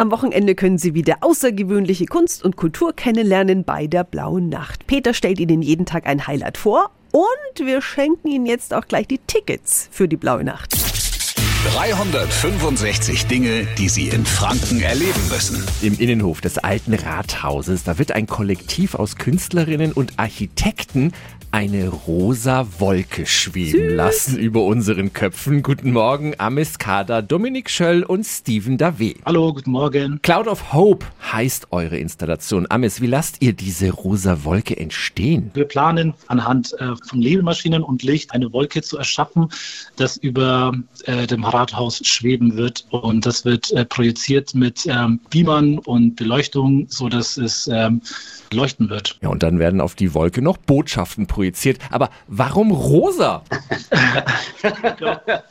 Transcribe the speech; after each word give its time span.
Am 0.00 0.10
Wochenende 0.10 0.54
können 0.54 0.78
Sie 0.78 0.94
wieder 0.94 1.16
außergewöhnliche 1.20 2.06
Kunst 2.06 2.42
und 2.42 2.56
Kultur 2.56 2.94
kennenlernen 2.94 3.64
bei 3.64 3.86
der 3.86 4.02
Blauen 4.02 4.48
Nacht. 4.48 4.86
Peter 4.86 5.12
stellt 5.12 5.38
Ihnen 5.38 5.60
jeden 5.60 5.84
Tag 5.84 6.06
ein 6.06 6.26
Highlight 6.26 6.56
vor 6.56 6.90
und 7.12 7.66
wir 7.66 7.82
schenken 7.82 8.28
Ihnen 8.28 8.46
jetzt 8.46 8.72
auch 8.72 8.88
gleich 8.88 9.08
die 9.08 9.18
Tickets 9.18 9.90
für 9.92 10.08
die 10.08 10.16
Blaue 10.16 10.42
Nacht. 10.42 10.74
365 11.62 13.26
Dinge, 13.26 13.66
die 13.76 13.90
Sie 13.90 14.08
in 14.08 14.24
Franken 14.24 14.80
erleben 14.80 15.20
müssen. 15.28 15.62
Im 15.82 15.98
Innenhof 15.98 16.40
des 16.40 16.56
alten 16.56 16.94
Rathauses, 16.94 17.84
da 17.84 17.98
wird 17.98 18.12
ein 18.12 18.26
Kollektiv 18.26 18.94
aus 18.94 19.16
Künstlerinnen 19.16 19.92
und 19.92 20.18
Architekten 20.18 21.12
eine 21.52 21.88
rosa 21.88 22.66
Wolke 22.78 23.26
schweben 23.26 23.88
Süß. 23.88 23.96
lassen 23.96 24.38
über 24.38 24.64
unseren 24.64 25.12
Köpfen. 25.12 25.62
Guten 25.62 25.92
Morgen, 25.92 26.34
Amis 26.38 26.78
Kader, 26.78 27.22
Dominik 27.22 27.70
Schöll 27.70 28.04
und 28.04 28.24
Steven 28.24 28.78
Dave. 28.78 29.14
Hallo, 29.26 29.52
guten 29.52 29.72
Morgen. 29.72 30.20
Cloud 30.22 30.46
of 30.46 30.72
Hope 30.72 31.04
heißt 31.32 31.72
eure 31.72 31.98
Installation. 31.98 32.66
Amis, 32.70 33.00
wie 33.00 33.06
lasst 33.06 33.38
ihr 33.40 33.52
diese 33.52 33.90
rosa 33.90 34.44
Wolke 34.44 34.76
entstehen? 34.76 35.50
Wir 35.54 35.64
planen 35.64 36.14
anhand 36.28 36.72
äh, 36.74 36.94
von 37.04 37.18
Nebelmaschinen 37.18 37.82
und 37.82 38.04
Licht 38.04 38.32
eine 38.32 38.52
Wolke 38.52 38.82
zu 38.82 38.96
erschaffen, 38.96 39.48
das 39.96 40.16
über 40.16 40.72
äh, 41.06 41.26
dem 41.26 41.44
Rathaus 41.52 42.00
schweben 42.06 42.56
wird. 42.56 42.86
Und 42.90 43.26
das 43.26 43.44
wird 43.44 43.70
äh, 43.72 43.84
projiziert 43.84 44.54
mit 44.54 44.86
ähm, 44.86 45.20
Beamern 45.30 45.78
und 45.78 46.16
Beleuchtung, 46.16 46.86
so 46.88 47.08
dass 47.08 47.36
es 47.36 47.68
ähm, 47.72 48.00
leuchten 48.52 48.90
wird. 48.90 49.18
Ja, 49.22 49.28
und 49.28 49.42
dann 49.42 49.58
werden 49.58 49.80
auf 49.80 49.94
die 49.94 50.14
Wolke 50.14 50.42
noch 50.42 50.56
Botschaften 50.56 51.26
projiziert. 51.26 51.78
Aber 51.90 52.10
warum 52.26 52.70
rosa? 52.70 53.42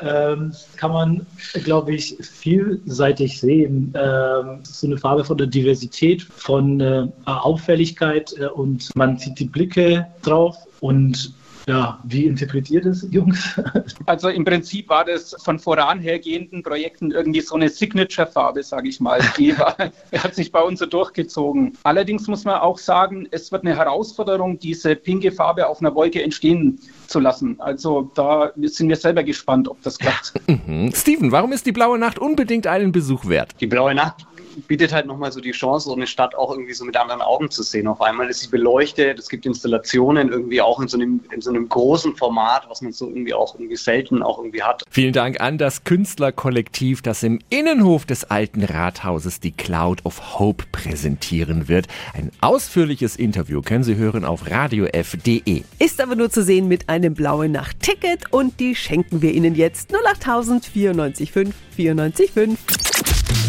ähm, 0.00 0.52
kann 0.76 0.92
man, 0.92 1.26
glaube 1.64 1.94
ich, 1.94 2.16
vielseitig 2.20 3.40
sehen. 3.40 3.94
Ähm, 3.96 4.60
es 4.62 4.70
ist 4.70 4.80
so 4.80 4.86
eine 4.86 4.98
Farbe 4.98 5.24
von 5.24 5.38
der 5.38 5.46
Diversität, 5.46 6.22
von 6.22 6.80
äh, 6.80 7.06
Auffälligkeit 7.24 8.34
äh, 8.38 8.46
und 8.46 8.94
man 8.96 9.18
zieht 9.18 9.38
die 9.38 9.44
Blicke 9.44 10.06
drauf 10.22 10.56
und 10.80 11.32
ja, 11.66 11.98
wie 12.04 12.26
interpretiert 12.26 12.86
es, 12.86 13.06
Jungs? 13.10 13.60
Also 14.06 14.28
im 14.28 14.44
Prinzip 14.44 14.88
war 14.88 15.04
das 15.04 15.34
von 15.42 15.58
voranhergehenden 15.58 16.62
Projekten 16.62 17.10
irgendwie 17.10 17.40
so 17.40 17.54
eine 17.54 17.68
Signature-Farbe, 17.68 18.62
sage 18.62 18.88
ich 18.88 19.00
mal. 19.00 19.20
Die 19.38 19.56
war, 19.58 19.76
hat 20.18 20.34
sich 20.34 20.50
bei 20.50 20.60
uns 20.60 20.80
so 20.80 20.86
durchgezogen. 20.86 21.78
Allerdings 21.84 22.26
muss 22.26 22.44
man 22.44 22.56
auch 22.56 22.78
sagen, 22.78 23.28
es 23.30 23.52
wird 23.52 23.64
eine 23.64 23.76
Herausforderung, 23.76 24.58
diese 24.58 24.96
pinke 24.96 25.30
Farbe 25.30 25.68
auf 25.68 25.80
einer 25.80 25.94
Wolke 25.94 26.22
entstehen 26.22 26.78
zu 27.06 27.20
lassen. 27.20 27.60
Also 27.60 28.10
da 28.14 28.52
sind 28.56 28.88
wir 28.88 28.96
selber 28.96 29.22
gespannt, 29.22 29.68
ob 29.68 29.82
das 29.82 29.98
klappt. 29.98 30.34
Mhm. 30.66 30.92
Steven, 30.92 31.32
warum 31.32 31.52
ist 31.52 31.66
die 31.66 31.72
blaue 31.72 31.98
Nacht 31.98 32.18
unbedingt 32.18 32.66
einen 32.66 32.92
Besuch 32.92 33.26
wert? 33.26 33.52
Die 33.60 33.66
blaue 33.66 33.94
Nacht 33.94 34.26
bietet 34.68 34.92
halt 34.92 35.06
nochmal 35.06 35.32
so 35.32 35.40
die 35.40 35.52
Chance, 35.52 35.88
so 35.88 35.94
eine 35.94 36.06
Stadt 36.06 36.34
auch 36.34 36.50
irgendwie 36.50 36.72
so 36.74 36.84
mit 36.84 36.96
anderen 36.96 37.22
Augen 37.22 37.50
zu 37.50 37.62
sehen. 37.62 37.86
Auf 37.88 38.00
einmal 38.00 38.28
ist 38.28 38.40
sie 38.40 38.48
beleuchtet, 38.48 39.18
es 39.18 39.28
gibt 39.28 39.46
Installationen 39.46 40.30
irgendwie 40.30 40.60
auch 40.60 40.80
in 40.80 40.88
so 40.88 40.96
einem, 40.96 41.20
in 41.30 41.40
so 41.40 41.50
einem 41.50 41.68
großen 41.68 42.16
Format, 42.16 42.68
was 42.68 42.82
man 42.82 42.92
so 42.92 43.08
irgendwie 43.08 43.34
auch 43.34 43.54
irgendwie 43.54 43.76
selten 43.76 44.22
auch 44.22 44.38
irgendwie 44.38 44.62
hat. 44.62 44.82
Vielen 44.90 45.12
Dank 45.12 45.40
an 45.40 45.58
das 45.58 45.84
Künstlerkollektiv, 45.84 47.02
das 47.02 47.22
im 47.22 47.40
Innenhof 47.50 48.06
des 48.06 48.24
alten 48.24 48.64
Rathauses 48.64 49.40
die 49.40 49.52
Cloud 49.52 50.04
of 50.04 50.38
Hope 50.38 50.64
präsentieren 50.72 51.68
wird. 51.68 51.86
Ein 52.14 52.30
ausführliches 52.40 53.16
Interview 53.16 53.62
können 53.62 53.84
Sie 53.84 53.96
hören 53.96 54.24
auf 54.24 54.50
radiof.de. 54.50 55.62
Ist 55.78 56.00
aber 56.00 56.14
nur 56.14 56.30
zu 56.30 56.42
sehen 56.42 56.68
mit 56.68 56.88
einem 56.88 57.14
blauen 57.14 57.52
Nacht-Ticket 57.52 58.32
und 58.32 58.60
die 58.60 58.74
schenken 58.74 59.22
wir 59.22 59.32
Ihnen 59.32 59.54
jetzt 59.54 59.90
08000 59.94 60.64
94 60.66 61.32
94 61.76 62.30
5. 62.32 63.01